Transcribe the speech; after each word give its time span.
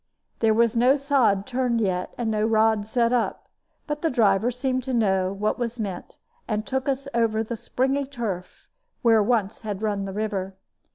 There 0.39 0.55
was 0.55 0.75
no 0.75 0.95
sod 0.95 1.45
turned 1.45 1.79
yet 1.79 2.11
and 2.17 2.31
no 2.31 2.43
rod 2.43 2.87
set 2.87 3.13
up; 3.13 3.49
but 3.85 4.01
the 4.01 4.09
driver 4.09 4.49
seemed 4.49 4.81
to 4.85 4.95
know 4.95 5.31
what 5.31 5.59
was 5.59 5.77
meant, 5.77 6.17
and 6.47 6.65
took 6.65 6.89
us 6.89 7.07
over 7.13 7.43
the 7.43 7.55
springy 7.55 8.07
turf 8.07 8.67
where 9.03 9.21
once 9.21 9.59
had 9.61 9.83
run 9.83 10.05
the 10.05 10.13
river. 10.13 10.55